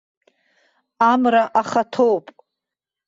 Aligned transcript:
Амра 1.11 1.43
ахаҭоуп. 1.59 2.25